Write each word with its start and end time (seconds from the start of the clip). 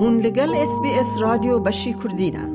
هون 0.00 0.20
لگل 0.20 0.54
اس 0.54 0.68
بی 0.82 0.88
اس 0.88 1.06
رادیو 1.20 1.58
بشی 1.58 1.94
کردینه 2.04 2.48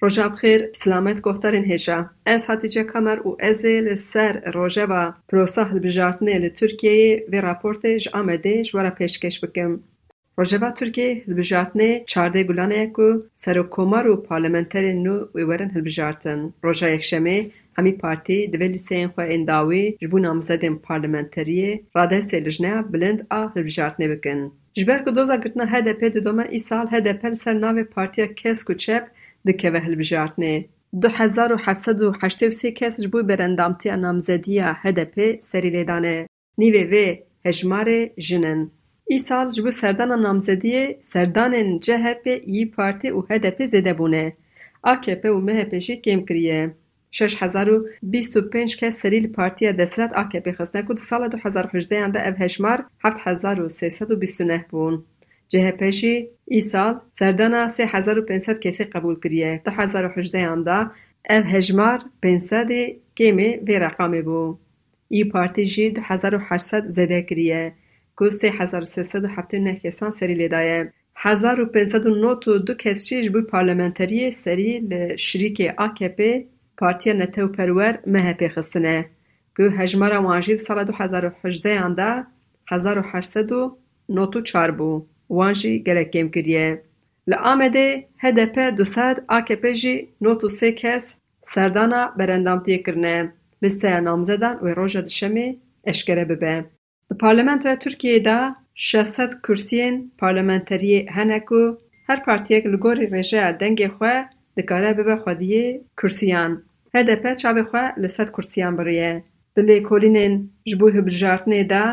روژا 0.00 0.28
بخیر 0.28 0.72
سلامت 0.72 1.20
گفتارین 1.20 1.64
هجا 1.64 2.10
از 2.26 2.46
هاتیجه 2.46 2.84
کمر 2.84 3.28
و 3.28 3.36
از 3.40 3.64
لسر 3.64 4.50
روژا 4.54 4.86
و 4.90 5.12
پروسا 5.28 5.64
هلبجارتنه 5.64 6.38
لترکیه 6.38 7.26
و 7.32 7.40
راپورت 7.40 7.98
ج 7.98 8.08
آمده 8.12 8.62
جوارا 8.62 8.90
پیشکش 8.90 9.44
بکم. 9.44 9.80
رجبا 10.38 10.70
ترکی 10.70 11.22
هلبجارتنی 11.26 12.04
چارده 12.06 12.44
گلان 12.44 12.72
ایکو 12.72 13.08
سرو 13.34 13.62
کومارو 13.62 14.16
پارلمنتری 14.16 14.92
نو 14.94 15.14
ویورن 15.34 15.70
هلبجارتن. 15.70 16.52
رجا 16.62 16.88
یکشمی 16.88 17.52
همی 17.78 17.92
پارتی 17.92 18.46
دوه 18.46 18.66
لیسی 18.66 18.94
اینخوا 18.94 19.24
این 19.24 19.44
داوی 19.44 19.96
جبو 20.00 20.18
نامزدیم 20.18 20.76
پارلمنتری 20.76 21.84
راده 21.94 22.20
سیلجنی 22.20 22.82
بلند 22.92 23.26
آ 23.30 23.46
هلبجارتنی 23.56 24.08
بکن. 24.08 24.52
جبر 24.74 25.04
که 25.04 25.10
دوزا 25.10 25.36
گرتنا 25.36 25.64
هده 25.64 25.92
پی 25.92 26.10
دو 26.10 26.20
دومه 26.20 26.46
ای 26.50 26.58
سال 26.58 26.86
هده 26.92 27.12
پل 27.12 27.32
سر 27.32 27.52
ناوی 27.52 27.84
کس 28.36 28.64
کو 28.64 28.74
چپ 28.74 29.04
دکه 29.46 29.70
و 29.70 29.76
هلبجارتنی. 29.76 30.68
دو 31.02 31.08
هزار 31.08 31.52
کس 32.76 33.00
جبو 33.00 33.22
برندامتی 33.22 33.88
ها 33.88 33.96
نامزدی 33.96 34.62
پی 35.14 35.38
سری 35.40 35.70
لیدانه. 35.70 36.26
نیوه 36.58 36.82
و 36.92 37.14
هجمار 37.48 38.06
جنن. 38.18 38.70
سال 39.18 39.50
جبو 39.50 39.70
سردان 39.70 40.20
نامزدی 40.20 40.96
سردان 41.02 41.80
جهپ 41.80 42.40
ای 42.46 42.64
پارتی 42.64 43.10
و 43.10 43.22
هدپ 43.30 43.64
زده 43.64 43.92
بونه. 43.94 44.32
AKP 44.86 45.24
او 45.26 45.46
MHP 45.46 45.74
جی 45.74 45.96
کم 45.96 46.20
کریه. 46.24 46.74
6025 47.10 48.76
کس 48.76 49.00
سریل 49.02 49.26
پارتی 49.26 49.72
دسلت 49.72 50.10
AKP 50.12 50.48
خسنه 50.50 50.82
کد 50.82 50.96
سال 50.96 51.28
2018 51.28 51.96
انده 51.96 52.28
او 52.28 52.34
7329 53.00 54.64
بون. 54.70 55.04
CHP 55.54 55.82
جی 55.84 56.28
ای 56.44 56.60
سال 56.60 57.00
سردان 57.10 57.68
3500 57.68 58.90
قبول 58.90 59.20
کریه. 59.20 59.62
2018 59.64 60.38
انده 60.38 60.90
او 61.30 61.42
هشمار 61.42 62.00
500 62.22 62.68
کمی 63.16 63.56
به 63.56 63.78
رقم 63.78 64.22
بون. 64.22 64.58
ای 65.08 65.24
پارتی 65.24 65.66
جی 65.66 65.90
2800 65.90 66.88
زده 66.88 67.22
کریه. 67.22 67.72
کو 68.16 68.30
سه 68.30 68.48
هزار 68.58 68.82
و 68.82 68.84
سه 68.84 69.02
سد 69.02 69.24
و 69.24 69.28
هفته 69.28 69.58
نه 69.58 69.74
کسان 69.74 70.10
سری 70.10 70.34
لیدایه 70.34 70.92
هزار 71.16 71.60
و 71.60 71.66
پیزد 71.66 72.06
و 72.06 72.14
نوت 72.14 72.48
و 72.48 72.58
دو 72.58 72.74
کس 72.74 73.06
شیش 73.06 73.30
بوی 73.30 73.42
پارلمنتری 73.42 74.30
سری 74.30 74.78
لشریک 74.78 75.72
آکپ 75.78 76.42
پارتیا 76.78 77.12
نتو 77.12 77.48
پرور 77.48 77.98
مهپی 78.06 78.48
خستنه 78.48 79.06
کو 79.56 79.62
هجمار 79.62 80.12
وانجید 80.12 80.58
سال 80.58 80.84
دو 80.84 80.92
هزار 80.92 81.26
و 81.26 81.30
حجده 81.42 81.70
انده 81.70 82.26
هزار 82.68 82.98
و 82.98 83.02
حشد 83.02 83.52
و 83.52 83.78
نوت 84.08 84.36
و 84.36 84.40
چار 84.40 84.70
بو. 84.70 85.06
وانجی 85.30 85.82
گلک 85.82 86.10
گیم 86.10 86.30
کریه 86.30 86.82
لآمده 87.26 88.06
هده 88.18 88.46
پی 88.46 88.70
دو 88.70 88.84
سد 88.84 89.24
آکپ 89.28 89.66
جی 89.66 90.08
نوت 90.20 90.44
و 90.44 90.48
سه 90.48 90.72
کس 90.72 91.20
سردانا 91.54 92.06
برندامتی 92.18 92.78
کرنه. 92.78 93.32
لسته 93.62 94.00
نامزدن 94.00 94.54
و 94.62 94.66
روشد 94.66 95.06
شمی 95.06 95.60
اشکره 95.84 96.24
ببه. 96.24 96.64
د 97.10 97.18
پارلمان 97.22 97.58
ترکیه 97.82 98.18
دا 98.28 98.38
شست 98.88 99.32
کرسیان 99.44 99.94
پارلمانتری 100.20 100.96
هنگو 101.16 101.62
هر 102.08 102.18
پارتیه 102.26 102.58
لگوری 102.72 103.06
رجع 103.06 103.52
دنگ 103.60 103.80
خو 103.88 104.10
دکاره 104.56 104.92
به 104.92 105.16
خودی 105.16 105.80
کرسیان. 105.98 106.62
هدف 106.94 107.36
چه 107.36 107.52
به 107.52 107.62
خو 107.64 107.82
لست 108.02 108.28
کرسیان 108.36 108.76
بریه. 108.76 109.22
بلی 109.54 109.80
کولینن 109.80 110.50
جبوه 110.64 111.00
بجارت 111.00 111.48
نه 111.48 111.64
دا 111.64 111.84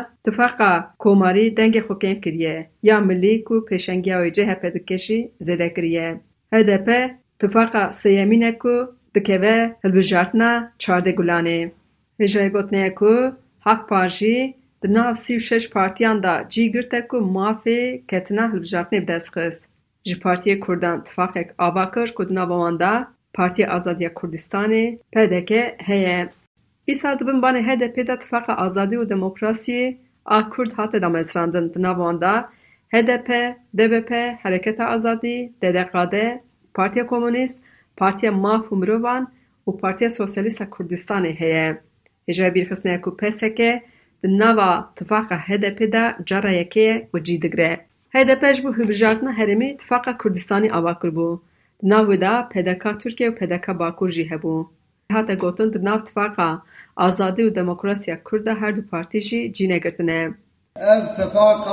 کوماری 0.98 1.50
دنگ 1.50 1.80
خو 1.80 1.94
کم 1.94 2.14
کریه. 2.24 2.66
یا 2.82 3.00
ملی 3.00 3.38
کو 3.46 3.60
پشنجی 3.60 4.12
او 4.12 4.28
جه 4.28 4.54
پدکشی 4.62 5.30
زد 5.38 5.62
کریه. 5.76 6.20
هدف 6.52 6.86
تفاقا 7.38 7.90
سیمین 7.90 8.44
کو 8.52 8.74
دکه 9.14 9.38
به 9.38 9.54
بجارت 9.94 10.30
نه 10.34 10.50
چارده 10.78 11.12
گلانه. 11.12 11.72
رجع 12.20 12.48
گوتنه 12.48 12.90
کو 12.90 13.12
حق 13.66 13.86
پارچی 13.88 14.54
di 14.84 14.94
nav 14.94 15.14
sî 15.14 15.32
û 15.36 15.40
şeş 15.40 15.70
partiyan 15.70 16.22
de 16.22 16.34
cî 16.52 16.72
girte 16.72 17.00
ku 17.08 17.16
mafê 17.16 18.06
ketina 18.10 18.44
hilbijartinê 18.52 19.00
bi. 19.08 19.50
Ji 20.04 20.16
Partiyê 20.20 20.60
Kurdan 20.60 21.04
tifaqek 21.04 21.48
ava 21.58 21.90
kir 21.90 22.08
ku 22.14 22.28
di 22.28 22.34
nava 22.34 22.56
wan 22.62 22.78
de 22.80 23.06
Partiya 23.32 23.70
Azadiya 23.70 24.10
Kurdistanê 24.14 24.98
PDK 25.12 25.50
heye. 25.78 26.28
Îsal 26.88 27.18
di 27.18 27.26
bin 27.26 27.38
banê 27.42 27.60
HDP 27.68 27.96
de 28.08 28.18
Tifaqa 28.18 28.54
Azadî 28.54 28.96
û 28.96 29.04
Demokrasiyê 29.08 29.96
a 30.24 30.48
Kurd 30.48 30.72
hate 30.72 31.02
damezrandin 31.02 31.74
di 31.74 31.82
nav 31.82 31.96
wan 31.96 32.20
de 32.20 32.34
HDP, 32.94 33.28
DBP, 33.78 34.10
Hereketa 34.42 34.86
Azadî, 34.86 35.52
DDQD, 35.62 36.14
Partiya 36.74 37.04
Komûnîst, 37.06 37.58
Partiya 37.96 38.32
Maf 38.32 38.64
û 38.72 38.74
Mirovan 38.80 39.22
û 39.66 39.80
Partiya 39.80 40.10
Sosyalîst 40.10 40.60
a 40.60 40.64
Kurdistanê 40.64 41.32
heye. 41.40 41.80
Hêja 42.28 42.54
bîrxistneya 42.54 43.00
ku 43.00 43.16
PSK 43.16 43.60
نوا 44.24 44.84
تفاق 44.96 45.26
هده 45.30 45.70
پیدا 45.70 46.12
جارا 46.26 46.50
یکیه 46.50 47.08
و 47.14 47.18
جی 47.18 47.38
دگره. 47.38 47.80
هده 48.14 48.34
پیش 48.34 48.60
بو 48.60 48.72
هبجارتنا 48.72 49.30
هریمی 49.30 49.76
تفاق 49.76 50.04
کردستانی 50.24 50.70
آباکر 50.70 51.10
بو. 51.10 51.40
نویدا 51.82 52.40
دا 52.40 52.42
پیدا 52.42 52.74
ترکیه 52.74 53.30
و 53.30 53.32
پیدا 53.32 53.58
کا 53.58 53.72
باکر 53.72 54.08
جیه 54.08 54.36
بو. 54.36 54.66
ها 55.12 55.22
تا 55.22 55.34
گوتن 55.34 55.68
در 55.68 55.80
نوا 55.80 55.98
تفاق 55.98 56.62
آزادی 56.96 57.42
و 57.42 57.50
دموکراسی 57.50 58.16
کرده 58.30 58.54
هر 58.54 58.70
دو 58.70 58.82
پارتی 58.82 59.20
جی 59.20 59.50
جی 59.50 59.66
نگردنه. 59.66 60.34
ایو 60.76 61.04
تفاق 61.18 61.66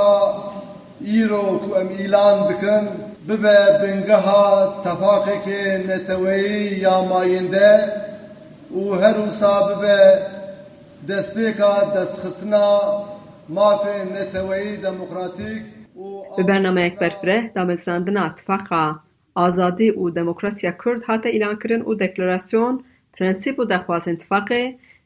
ایرو 1.01 1.59
که 1.59 1.79
ام 1.79 1.87
ایلان 1.87 2.47
بکن 2.47 2.87
ببه 3.29 3.57
بینگه 3.81 4.15
ها 4.15 4.81
تفاقه 4.85 5.41
که 5.45 5.85
نتویی 5.87 6.77
یا 6.77 7.03
ماینده 7.03 7.79
او 8.69 8.93
هر 8.93 9.15
اوسا 9.15 9.81
به 16.37 16.43
برنامه 16.43 16.85
یک 16.85 16.99
برفره 16.99 17.51
دامزندن 17.55 18.17
اتفاق 18.17 18.95
آزادی 19.35 19.91
و 19.91 20.09
دموکراسی 20.09 20.71
کرد 20.85 21.03
حتی 21.07 21.29
ایلان 21.29 21.59
کرن 21.59 21.81
و 21.81 21.95
دکلوراسیون 21.95 22.83
پرنسیب 23.13 23.59
و 23.59 23.65
دخواست 23.65 24.07
انتفاق 24.07 24.49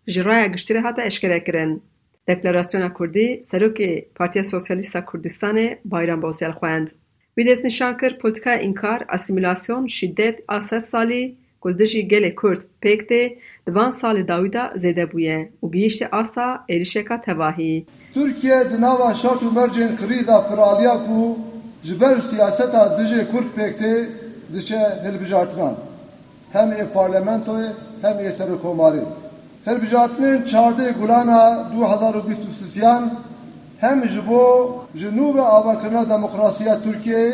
جرای 0.07 0.44
اگشتیر 0.44 0.81
حتی 0.81 1.01
اشکره 1.01 1.39
کرن 1.39 1.81
دکلوراسیون 2.28 2.91
کردی 3.00 3.41
سروک 3.41 4.05
پارتی 4.16 4.44
سوسیالیست 4.44 4.97
کردستان 5.13 5.69
بایران 5.85 6.22
بازیل 6.22 6.51
خواند 6.51 6.91
ویدیز 7.38 7.66
نشان 7.66 7.97
کرد 7.97 8.17
پولتکا 8.17 8.51
اینکار 8.51 9.05
اسیمیلاسیون 9.09 9.88
شدت 9.88 10.39
آسه 10.47 10.79
سالی 10.79 11.38
înkar, 11.65 11.83
asîmîlasyon, 11.83 11.87
şîddet 11.87 12.13
a 12.13 12.25
sed 12.25 12.25
salî 12.25 12.35
ku 12.35 12.35
li 12.35 12.35
dijî 12.35 12.35
gelê 12.35 12.35
Kurd 12.35 12.61
pêk 12.81 13.01
tê 13.09 13.37
di 13.67 13.75
van 13.75 13.91
salê 13.91 14.27
dawî 14.27 14.53
de 14.53 14.63
zêde 14.75 15.11
bûye 15.11 15.49
û 15.63 15.71
gihîşte 15.71 16.07
asta 16.11 16.65
êrişeka 16.69 17.21
tevahî. 17.21 17.85
Türkiye 18.13 18.69
di 18.69 18.81
nava 18.81 19.13
şart 19.13 19.41
û 19.41 19.49
mercên 19.53 19.95
krîza 19.95 20.47
piraliya 20.47 20.97
ku 21.05 21.37
ji 21.83 22.01
ber 22.01 22.17
siyaseta 22.17 22.97
dijî 22.97 23.31
Kurd 23.31 23.49
pêk 23.57 23.73
tê 23.81 24.05
diçe 24.53 24.81
hilbijartinan. 25.05 25.75
Hem 26.53 26.69
ê 26.71 26.85
parlamentoyê 26.95 27.69
hem 28.01 28.17
ê 28.17 28.31
serokkomarî. 28.31 29.03
Hilbijartinên 29.67 30.45
çardê 30.45 30.93
gulana 30.99 31.71
du 31.73 31.81
hezar 31.91 32.13
û 32.19 32.29
bîst 32.29 32.43
û 32.49 32.51
sisiyan 32.59 33.03
hem 33.79 34.05
ji 34.05 34.21
bo 34.29 34.45
ji 34.95 35.07
nû 35.07 35.35
ve 35.35 35.41
avakirina 35.41 36.09
demokrasiya 36.09 36.79
Tirkiyeyê 36.85 37.33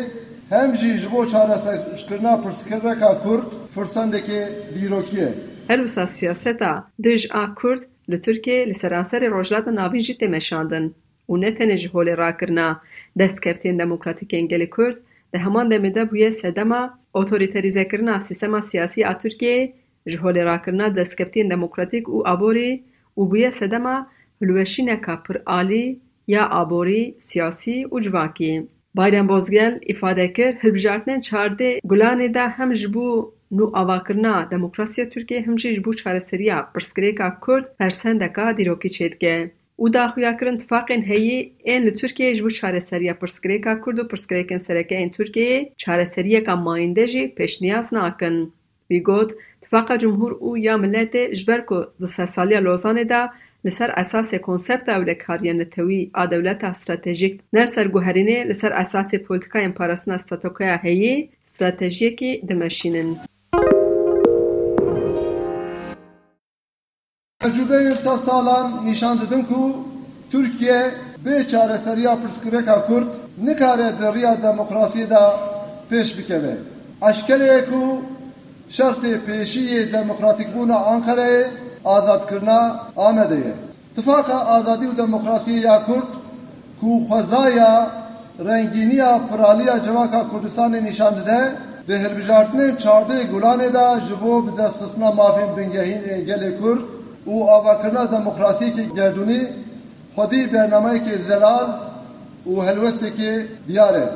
hem 0.50 0.76
jî 0.76 0.98
ji 0.98 1.12
bo 1.12 1.26
çareserkirina 1.26 2.40
pirsgirêka 2.44 3.22
Kurd 3.22 3.61
فرساندکی 3.74 4.38
بیروکیه 4.74 5.34
هلوسا 5.70 6.06
سیاستا 6.06 6.84
دج 7.04 7.26
آکورد 7.32 7.86
لطرکی 8.08 8.64
لسراسر 8.64 9.26
روجلات 9.26 9.68
ناویجی 9.68 10.14
تمشاندن 10.14 10.94
و 11.28 11.36
نتنه 11.36 11.76
جهول 11.76 12.16
را 12.16 12.32
کرنا. 12.32 12.80
دست 13.18 13.42
کفتین 13.42 13.76
دموکراتیک 13.76 14.30
انگلی 14.34 14.68
کرد 14.76 14.96
ده 15.32 15.38
همان 15.38 15.68
دمیده 15.68 16.04
بویه 16.04 16.30
سدما 16.30 16.90
اوتوریتریزه 17.12 17.84
کرنا. 17.84 18.20
سیستما 18.20 18.60
سیاسی 18.60 19.04
آتورکی 19.04 19.72
جهول 20.06 20.38
را 20.38 20.58
کرنا. 20.58 20.88
دست 20.88 21.18
کفتین 21.18 21.48
دموکراتیک 21.48 22.08
و 22.08 22.22
آبوری. 22.26 22.84
و 23.16 23.24
بویه 23.24 23.50
سدما 23.50 24.06
هلوشی 24.42 24.82
نکا 24.82 25.16
پر 25.16 25.36
آلی 25.46 26.00
یا 26.26 26.44
آبوری 26.44 27.14
سیاسی 27.18 27.84
و 27.84 28.00
جواکی. 28.00 28.68
Bayram 28.96 29.28
Bozgel 29.28 29.80
îfade 29.88 30.32
kir 30.32 30.52
hilbijartinên 30.52 31.20
çardê 31.20 31.80
gulanê 31.84 32.34
de 32.34 32.48
hem 32.48 32.74
ji 32.74 32.94
bo 32.94 33.34
nû 33.52 33.70
avakirina 33.72 34.50
demokrasiya 34.50 35.06
Tirkiyeyê 35.08 35.46
hem 35.46 35.58
jî 35.58 35.74
ji 35.74 35.84
bo 35.84 35.92
çareseriya 35.92 36.70
pirsgirêka 36.74 37.40
Kurd 37.40 37.64
persendeka 37.78 38.56
dîrokî 38.58 38.88
çêdike. 38.96 39.50
û 39.78 39.92
daxuyakirin 39.92 40.58
tifaqên 40.58 41.02
heyî 41.10 41.52
ên 41.64 41.82
li 41.86 41.92
Tirkiyeyê 41.92 42.34
ji 42.34 42.44
bo 42.44 42.50
çareseriya 42.50 43.14
pirsgirêka 43.14 43.80
Kurd 43.80 43.98
û 43.98 44.08
pirsgirêkên 44.10 44.58
sereke 44.58 44.94
ên 45.02 45.10
Tirkiyeyê 45.16 45.72
çareseriyeka 45.76 46.56
mayînde 46.56 47.08
jî 47.08 47.34
pêşniyaz 47.36 47.94
nakin. 47.94 48.52
Wî 48.90 49.02
got 49.02 49.30
Veqa 49.72 49.98
cumhur 49.98 50.32
û 50.48 50.58
ya 50.66 50.74
miletê 50.82 51.34
ji 51.34 51.46
ber 51.48 51.60
ku 51.68 51.78
di 52.00 52.08
sersaliya 52.16 52.60
Lozanê 52.66 53.04
de 53.12 53.22
li 53.64 53.70
ser 53.78 53.90
esasê 54.02 54.38
konsepta 54.40 54.92
ewlekariyên 54.98 55.58
li 55.60 55.70
tevî 55.70 56.10
a 56.14 56.30
dewleta 56.30 56.74
stratejîk 56.74 57.40
ne 57.52 57.62
serguherînê 57.74 58.38
li 58.48 58.54
ser 58.54 58.72
esasê 58.82 59.16
politikayên 59.28 59.72
parastina 59.74 60.18
statokoya 60.18 60.76
heyî 60.84 61.30
stratejiyekî 61.44 62.32
dimeşînin. 62.48 63.18
Tecrübeyi 67.40 67.96
sa 68.04 68.18
salan 68.18 68.86
nişan 68.86 69.20
didin 69.20 69.42
ku 69.42 69.76
Türkiye 70.32 70.80
bê 71.24 71.46
çareseriya 71.46 72.18
pirsgirêka 72.22 72.86
Kurd 72.86 73.08
nikare 73.46 73.92
deriya 74.02 74.32
demokrasiyê 74.32 75.10
da 75.10 75.22
pêş 75.90 76.18
bikeve. 76.18 76.54
Eşkerê 77.02 77.70
ku 77.70 78.02
ئەشکەلێک 78.72 79.12
و 79.12 79.12
شەرتێ 79.12 79.12
پێشیە 79.26 79.92
دەموکراتیک 79.92 80.48
بوونا 80.54 80.78
ئەنقەرەیە 80.88 81.50
ئازادکردنا 81.88 82.60
ئامەدەیە 83.00 83.54
اتفاقا 83.92 84.38
ئازادی 84.50 84.86
و 84.86 84.98
دەموکراسی 85.00 85.56
یا 85.68 85.78
کورد 85.86 86.10
کو 86.80 86.90
خوەزایە 87.06 87.72
رەنگینیە 88.48 89.10
پرالیە 89.28 89.76
جەواکا 89.86 90.22
کوردستانی 90.30 90.80
نیشان 90.88 91.14
دەدە. 91.18 91.42
به 91.88 91.94
هەلبژارتنê 92.04 92.68
çardê 92.82 93.18
Gulanê 93.32 93.70
da 93.74 94.00
ji 94.06 94.16
bo 94.22 94.34
bi 94.46 94.52
destxistina 94.58 95.10
mafên 95.20 95.50
bingehîn 95.56 96.02
ê 96.14 96.16
gelê 96.28 96.50
Kurd 96.60 96.82
û 97.32 97.34
avakirina 97.56 98.04
demokrasiyekî 98.16 98.84
gerdûnî 98.98 99.42
خودی 100.14 100.46
برنامه 100.46 100.98
که 101.06 101.14
زلال 101.28 101.68
و 102.46 102.60
هلوستی 102.60 103.10
که 103.18 103.30
دیاره 103.68 104.06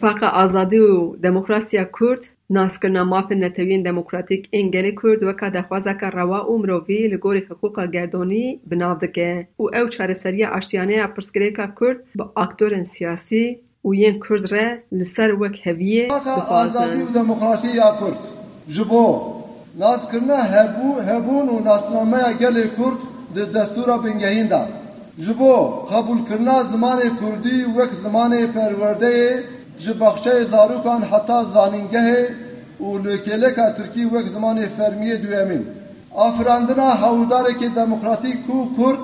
فقط 0.00 0.22
آزادی 0.22 0.78
و 0.78 1.16
دموکراسی 1.16 1.76
کرد 2.00 2.28
ناسکر 2.50 3.02
ماف 3.02 3.32
نتوین 3.32 3.82
دموکراتیک 3.82 4.48
انگلی 4.52 4.94
کرد 5.02 5.22
و 5.22 5.32
که 5.32 5.50
دخوازه 5.50 5.94
که 6.00 6.06
روا 6.06 6.52
و 6.52 6.58
مروفی 6.58 7.08
لگور 7.08 7.36
حقوق 7.36 7.90
گردانی 7.90 8.60
بناو 8.66 8.98
که 8.98 9.48
او 9.56 9.76
او 9.76 9.88
چهر 9.88 10.14
سریه 10.14 10.56
اشتیانه 10.56 10.96
اپرسگری 11.00 11.52
که 11.52 11.68
کرد 11.80 11.96
با 12.14 12.32
اکتور 12.36 12.84
سیاسی 12.84 13.58
و 13.84 13.94
یین 13.94 14.20
کرد 14.28 14.54
ره 14.54 14.82
لسر 14.92 15.32
وک 15.32 15.66
هویه 15.66 16.08
بخوازن 16.08 16.80
آزادی 16.80 17.02
و 17.02 17.06
دموکراسی 17.06 17.68
یا 17.68 17.96
کرد 18.00 18.18
جبو 18.68 19.20
ناسکر 19.78 20.20
نا 20.20 20.36
هبو 20.36 21.00
هبون 21.00 21.48
و 21.48 21.60
ناسنامه 21.60 22.28
اگل 22.28 22.62
کرد 22.62 22.98
در 23.34 23.60
دستور 23.60 23.98
بنگهین 23.98 24.46
دار 24.46 24.68
جبو 25.18 25.54
قبول 25.92 26.24
کرنا 26.24 26.62
زمان 26.62 26.98
کردی 27.00 27.64
وک 27.64 27.90
زمان 28.02 28.46
پرورده 28.46 29.44
جباخچه 29.78 30.44
زاروکان 30.44 31.02
حتی 31.02 31.32
زانینگه 31.54 32.28
و 32.80 32.98
لکلک 32.98 33.54
ترکی 33.54 34.04
وک 34.04 34.24
زمان 34.24 34.66
فرمی 34.66 35.16
دویمین 35.16 35.66
آفراندنا 36.14 36.90
حوودار 36.90 37.52
که 37.52 37.68
دموکراتی 37.68 38.32
کو 38.32 38.66
کرد 38.76 38.98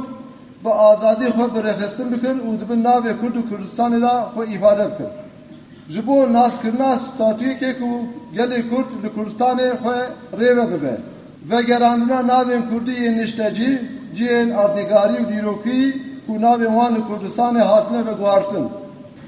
با 0.62 0.70
آزادی 0.70 1.26
خود 1.26 1.54
برخستن 1.54 2.10
بکن 2.10 2.38
و 2.40 2.56
دبن 2.56 2.78
ناو 2.78 3.02
کرد 3.02 3.36
و 3.36 3.42
کردستان 3.50 4.00
دا 4.00 4.30
خود 4.34 4.48
ایفاده 4.48 4.84
بکن 4.88 5.10
جبو 5.88 6.26
ناس 6.26 6.52
کرنا 6.62 6.98
ستاتوی 6.98 7.54
که 7.54 7.72
که 7.72 7.84
گل 8.36 8.50
کرد 8.70 8.88
لکردستان 9.04 9.58
خود 9.82 9.94
ریوه 10.40 10.66
ببه 10.66 10.98
و 11.50 11.62
گراندنا 11.62 12.20
ناو 12.20 12.48
کردی 12.70 12.92
یه 12.92 13.10
نشتجی 13.10 13.78
جی 14.14 14.28
این 14.28 14.56
و 14.56 15.24
دیروکی 15.30 15.92
که 16.26 16.32
ناو 16.32 16.62
وان 16.62 16.96
لکردستان 16.96 17.56
حاصله 17.60 18.02
به 18.02 18.14
گوارتن 18.14 18.70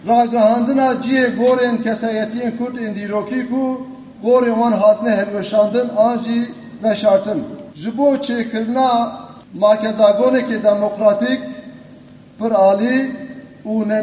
راگهاندن 0.06 0.80
آجیه 0.80 1.26
گورن 1.30 1.76
کسایتیم 1.78 2.50
کرد 2.58 2.78
اندی 2.78 3.06
روکی 3.06 3.42
کو 3.42 3.76
گوری 4.22 4.50
وان 4.50 4.72
هات 4.72 5.02
نه 5.02 5.10
هر 5.10 5.36
وشاندن 5.36 5.90
آجی 5.90 6.46
و 6.82 6.94
شرطم 6.94 7.40
جبو 7.74 8.16
چه 8.16 8.44
ما 9.54 9.76
که 9.76 9.92
که 10.42 10.58
دموکراتیک 10.58 11.40
بر 12.40 12.52
آلی 12.52 13.12
او 13.64 13.84
نه 13.84 14.00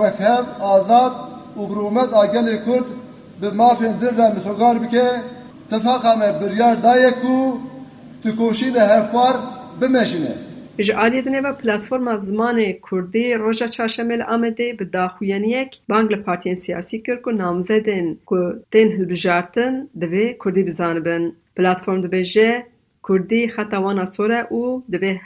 وکه 0.00 0.28
آزاد 0.60 1.12
اغرومت 1.60 2.12
آگل 2.12 2.56
کرد 2.56 2.84
به 3.40 3.50
مافین 3.50 3.92
فن 3.92 3.98
در 3.98 4.30
را 4.30 4.74
بکه 4.78 5.10
تفاقم 5.70 6.20
بریار 6.40 6.74
دایکو 6.74 7.52
تکوشی 8.24 8.70
نه 8.70 8.80
هر 8.80 9.02
بمشینه. 9.80 10.34
ایج 10.78 10.90
آلی 10.90 11.22
دنیا 11.22 11.40
و 11.44 11.52
پلتفرم 11.52 12.18
زمان 12.18 12.72
کردی 12.90 13.34
روز 13.34 13.62
چهارشنبه 13.62 14.24
آمده 14.24 14.72
به 14.72 14.84
داخویانیک 14.84 15.78
بانگل 15.88 16.16
پارتی 16.16 16.56
سیاسی 16.56 17.02
کرد 17.02 17.22
که 17.24 17.30
نامزدین 17.30 18.18
که 18.28 18.36
تن 18.72 18.92
هلب 18.92 19.12
جاتن 19.12 19.88
دو 20.00 20.06
به 20.06 20.36
کردی 20.44 20.64
بزن 20.64 21.00
بن 21.00 21.32
پلتفرم 21.56 22.00
دو 22.00 22.08
به 22.08 22.24
کردی 23.08 23.48
خطا 23.48 23.82
و 23.82 23.92
نصره 23.92 24.46
او 24.50 24.84
دو 24.92 24.98
به 24.98 25.20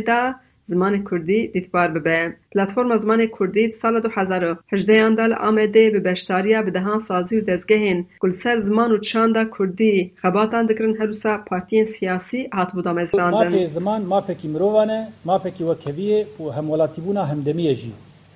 دا 0.00 0.34
Zimanê 0.70 1.04
Kurdî 1.04 1.54
dîtbar 1.54 1.94
bibe. 1.94 2.36
Platforma 2.52 2.94
Zimanê 2.94 3.30
Kurdî 3.30 3.68
di 3.68 3.72
sala 3.72 4.02
du 4.02 4.08
hezar 4.08 4.42
û 4.42 4.56
hejdeyan 4.66 5.16
de 5.16 5.22
li 5.30 5.34
Amedê 5.34 5.94
bi 5.94 6.04
beşdariya 6.04 6.66
bidehansazî 6.66 7.34
û 7.40 7.46
dezgehên 7.50 8.04
ku 8.20 8.28
li 8.28 8.32
ser 8.32 8.56
ziman 8.56 8.90
û 8.90 9.00
çanda 9.00 9.50
Kurdî 9.50 10.10
xebatan 10.22 10.68
dikirin 10.68 10.94
herûsa 11.00 11.32
partiyên 11.50 11.86
siyasî 11.86 12.40
hatibû 12.48 12.84
damezrandin. 12.84 13.36
Mafê 13.36 13.66
ziman 13.66 14.02
mafekî 14.02 14.48
mirovan 14.48 14.88
e, 14.88 15.10
mafekî 15.24 15.64
wekheviyê 15.64 16.20
û 16.40 16.44
hemwelatîbûna 16.56 17.24
hemdemiyê 17.32 17.74
jî. 17.74 17.92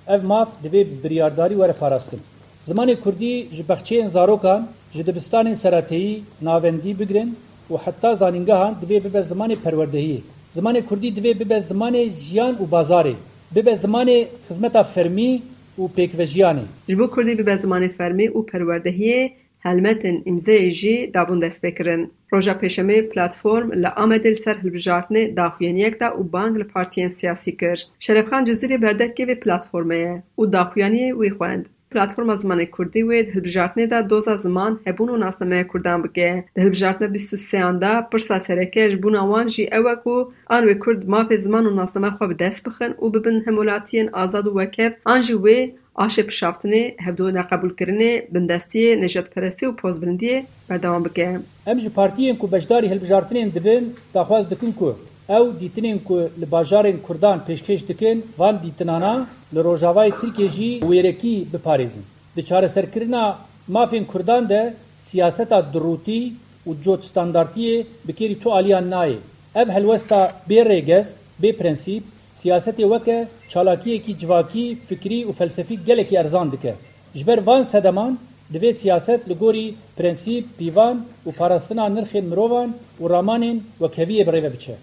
Ev 0.07 0.23
maf 0.23 0.49
divê 0.63 0.81
biryardarî 1.03 1.55
were 1.61 1.73
parastin. 1.73 2.19
Zimanê 2.67 2.95
Kurdî 3.03 3.47
ji 3.55 3.63
bexçeyên 3.69 4.07
zarokan 4.07 4.67
ji 4.91 5.01
dibistanên 5.01 5.53
serateyî 5.53 6.23
navendî 6.41 6.99
bigirin 6.99 7.37
û 7.71 7.77
heta 7.85 8.15
zanîngehan 8.15 8.73
divê 8.81 8.97
bibe 9.05 9.19
zimanê 9.19 9.55
perwerdehiyê. 9.65 10.21
زماني 10.53 10.81
کردی 10.81 11.11
دوي 11.11 11.33
به 11.33 11.45
به 11.45 11.59
زماني 11.59 12.09
زبان 12.09 12.55
او 12.59 12.65
بازاري 12.65 13.15
به 13.55 13.61
به 13.61 13.75
زماني 13.75 14.27
و 14.51 14.77
افرمي 14.77 15.41
و 15.77 15.87
پيکوژياني 15.87 16.65
جبو 16.89 17.21
ني 17.21 17.35
به 17.35 17.43
به 17.43 17.55
زماني 17.55 17.89
فرمي 17.89 18.27
او 18.27 18.45
پروردهيه 18.45 19.31
هلمتن 19.61 20.23
امزه 20.27 20.51
اي 20.51 20.69
جي 20.69 21.05
دابوند 21.05 21.43
اسپيكرن 21.43 22.07
پروژه 22.31 22.53
پيشمه 22.53 23.01
پلاتفورم 23.01 23.73
لا 23.73 24.03
امدل 24.03 24.35
سرهل 24.35 24.69
بجارتنه 24.69 25.27
داخوي 25.27 25.71
نهكدا 25.73 26.05
او 26.05 26.23
بانگ 26.23 26.57
ل 26.57 26.63
پارتي 26.63 27.09
سياسي 27.09 27.51
كر 27.51 27.77
شريف 27.99 28.29
خان 28.29 28.43
جزيري 28.43 29.35
پلاتفورمه 29.35 30.23
او 30.39 30.45
داقياني 30.45 31.13
وی 31.13 31.29
خواند 31.29 31.65
Platforma 31.91 32.33
Zimanê 32.33 32.69
Kurdî 32.71 32.99
wê 32.99 33.27
di 33.27 33.31
hilbijartinê 33.31 33.89
de 33.91 34.09
doza 34.09 34.35
ziman, 34.35 34.79
hebûn 34.85 35.07
û 35.07 35.19
nasemeya 35.19 35.67
Kurdan 35.67 36.03
bike. 36.03 36.39
Di 36.55 36.61
hilbijartina 36.61 37.13
bîst 37.13 37.33
û 37.33 37.37
sêyan 37.49 37.81
de 37.81 38.09
pirsa 38.11 38.39
sereke 38.39 38.89
ji 38.89 38.97
bûna 39.03 39.23
wan 39.31 39.47
jî 39.47 39.63
ew 39.77 39.85
e 39.93 39.95
ku 40.03 40.29
an 40.47 40.63
wê 40.67 40.79
Kurd 40.79 41.01
mafê 41.13 41.37
ziman 41.37 41.65
û 41.69 41.75
nasemeya 41.75 42.11
xwe 42.17 42.29
bi 42.29 42.39
dest 42.39 42.65
bixin 42.65 42.91
û 43.03 43.05
bibin 43.13 43.37
hemolatiyên 43.47 44.07
azad 44.23 44.45
û 44.45 44.51
wekev, 44.59 44.91
an 45.05 45.21
jî 45.21 45.33
wê 45.45 45.59
آش 46.05 46.19
پشافتنی 46.19 46.83
هفدونا 47.05 47.41
قبول 47.51 47.71
کرنی 47.79 48.11
بندستی 48.33 48.95
نجات 48.95 49.27
پرستی 49.33 49.65
و 49.65 49.71
پوز 49.71 49.99
بلندی 50.01 50.43
بردوام 50.69 51.03
بکه. 51.03 51.39
ام 51.67 51.77
جی 51.77 51.89
پارتیین 51.89 52.35
کو 52.35 52.47
بجداری 52.47 52.87
هلبجارتنین 52.87 53.49
دبن 53.49 53.83
داخواز 54.13 54.49
دکن 54.49 54.71
کو 54.71 54.93
ew 55.29 55.45
dîtinên 55.61 55.99
ku 56.07 56.15
li 56.39 56.47
bajarên 56.51 56.97
Kurdan 57.07 57.37
pêşkêş 57.47 57.87
dikin 57.87 58.25
van 58.39 58.55
dîtinana 58.63 59.27
li 59.55 59.59
rojavayê 59.59 60.11
Tirkiye 60.21 60.49
jî 60.49 60.79
wêrekî 60.79 61.35
biparêzin. 61.53 62.05
Di 62.35 62.45
çareserkirina 62.45 63.37
mafên 63.69 64.05
Kurdan 64.05 64.49
de 64.49 64.73
siyaseta 65.01 65.59
dirûtî 65.73 66.21
û 66.67 66.71
cot 66.83 67.01
standartiyê 67.09 67.85
bi 68.07 68.39
tu 68.39 68.53
aliyan 68.53 68.85
nayê. 68.91 69.17
Ev 69.55 69.69
helwesta 69.69 70.19
bê 70.49 70.59
rêgez, 70.71 71.07
bê 71.43 71.53
prensîp, 71.53 72.03
siyasetê 72.35 72.83
weke 72.93 73.27
çalakiyekî 73.49 74.17
civakî, 74.17 74.75
fikrî 74.87 75.25
û 75.29 75.33
felsefî 75.33 75.85
gelekî 75.85 76.15
erzan 76.15 76.51
dike. 76.51 76.75
Ji 77.15 77.27
ber 77.27 77.39
van 77.47 77.63
sedeman 77.63 78.17
divê 78.53 78.73
siyaset 78.73 79.29
li 79.29 79.33
gorî 79.33 79.73
prensîp, 79.97 80.45
pîvan 80.59 81.05
û 81.27 81.31
parastina 81.39 81.85
nirxên 81.95 82.25
mirovan 82.31 82.69
û 83.01 83.09
ramanên 83.09 83.57
wekheviyê 83.81 84.23
birêve 84.27 84.53
biçe. 84.53 84.75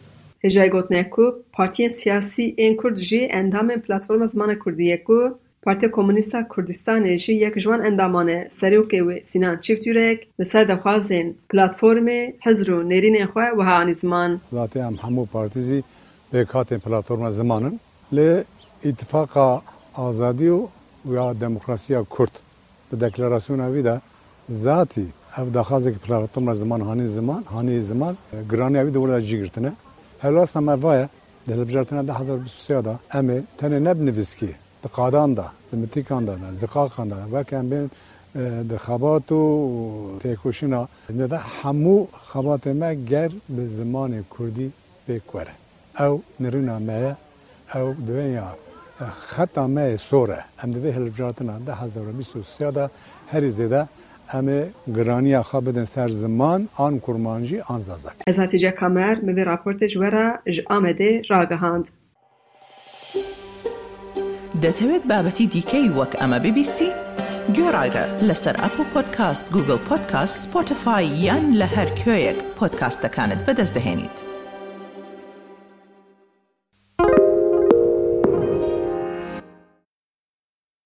هجای 0.45 0.71
گوتنه 0.71 1.05
کو 1.05 1.23
سیاسی 1.91 2.55
این 2.57 2.77
کرد 2.83 2.95
جی 2.95 3.29
اندام 3.31 3.69
پلاتفورم 3.69 4.27
زمان 4.27 4.55
کردیه 4.65 4.97
کو. 4.97 5.19
پارتی 5.63 5.89
کومونیستا 5.89 6.43
کردستانی 6.57 7.17
جی 7.19 7.35
یک 7.35 7.55
جوان 7.59 7.87
اندامانه. 7.87 8.47
سری 8.51 8.77
و 8.77 9.23
سینان 9.23 9.61
چیفتیورک 9.61 10.19
لسر 10.39 10.65
دخوازین 10.65 11.35
پلاتفورم 11.51 12.09
حضر 12.45 12.73
و 12.73 12.83
نیرین 12.83 13.27
خواه 13.27 13.49
و 13.59 13.63
هانی 13.63 13.93
زمان. 13.93 14.41
پلاتی 14.51 14.79
هم 14.79 14.95
همو 15.03 15.25
پارتی 15.25 15.61
زی 15.61 15.85
بکات 16.33 16.73
پلاتفورم 16.73 17.31
زمانن. 17.31 17.81
لی 18.13 18.43
اتفاق 18.85 19.63
آزادی 19.95 20.49
و 20.49 20.69
یا 21.07 21.33
دموکراسی 21.33 21.95
کرد. 22.19 22.35
به 22.91 22.97
دکلاراسیون 22.97 23.61
اوی 23.61 23.83
ده 23.83 24.01
ذاتی 24.53 25.07
او 25.39 25.51
دخوازی 25.51 25.93
که 25.93 25.99
پلاتفورم 25.99 26.55
زمان 26.55 26.81
هانی 26.81 27.07
زمان 27.09 27.43
هانی 27.43 27.83
زمان 27.83 28.17
گرانی 28.51 28.79
اوی 28.79 28.91
دولا 28.91 29.21
جی 29.21 29.39
گرتنه. 29.39 29.73
Helwasta 30.24 30.62
me 30.62 30.75
vaye 30.84 31.10
di 31.48 31.54
hilbijartina 31.54 32.08
de 32.08 32.13
hezar 32.13 32.38
bîst 32.46 32.70
da 32.70 33.00
em 33.13 33.30
ê 33.30 33.42
tenê 33.60 33.84
ne 33.84 33.94
binivîskî 34.00 34.51
di 34.84 34.88
qadan 34.96 35.38
da 35.38 35.46
di 35.72 35.75
mitîkan 35.82 36.28
da 36.28 36.34
ziqaqan 36.62 37.10
da 37.12 37.16
weke 37.34 37.56
em 37.56 37.72
bên 37.72 37.86
di 38.70 38.78
xebat 38.86 39.30
û 39.32 39.42
têkoşîna 40.24 40.88
ne 41.10 41.30
de 41.32 41.39
hemû 41.62 42.08
xebatê 42.32 42.74
me 42.74 42.92
ger 43.10 43.32
bi 43.50 43.63
zimanê 43.78 44.22
Kurdî 44.30 44.70
بکوره 45.10 45.54
او 46.00 46.22
نرونا 46.39 46.80
مایه 46.80 47.16
او 47.75 47.94
دویا 48.08 48.48
خطا 49.34 49.68
مای 49.68 49.98
سوره 49.98 50.39
ام 50.63 50.72
دوی 50.72 50.92
هلبجاتنا 50.92 51.60
ده 51.68 51.74
هزار 51.74 52.08
و 52.10 52.12
بیس 52.12 52.36
و 52.36 52.44
سیاده 52.44 52.89
هری 53.28 53.50
زیده 54.33 54.37
ام 54.37 54.73
گرانی 54.97 55.43
خواه 55.43 55.64
بدن 55.64 55.85
سر 55.85 56.09
زمان 56.09 56.69
آن 56.76 57.00
کرمانجی 57.00 57.61
آن 57.61 57.83
زازک 57.83 58.12
Ez 58.26 58.38
Hatice 58.38 58.75
Kamer 58.75 59.23
me 59.23 59.33
vê 59.33 59.45
raportê 59.45 59.88
ji 59.88 59.99
we 59.99 60.11
re 60.11 60.52
ji 60.52 60.62
Amedê 60.62 61.23
ragihand. 61.31 61.87
دەتەوێت 64.62 65.04
بابەتی 65.11 65.47
دیکەی 65.54 65.88
وەک 65.99 66.12
ئەمە 66.21 66.38
ببیستی؟ 66.45 66.90
گۆڕایرە 67.57 68.04
لەسەر 68.28 68.57
ئەپ 68.62 68.76
و 68.81 68.85
پۆدکاست 68.95 69.47
گوگل 69.54 69.81
پۆدکاست 69.88 70.37
سپۆتفاای 70.45 71.07
یان 71.26 71.45
لە 71.61 71.66
هەر 71.76 71.88
کوێیەک 72.00 72.38
پۆدکاستەکانت 72.59 73.40
بەدەستدەێنیت. 73.47 74.34